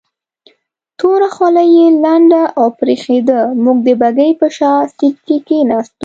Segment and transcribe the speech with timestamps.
[0.99, 5.97] توره خولۍ یې لنده او برېښېده، موږ د بګۍ په شا سیټ کې کېناستو.